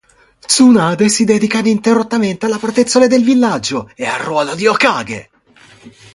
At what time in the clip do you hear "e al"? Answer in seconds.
3.93-4.17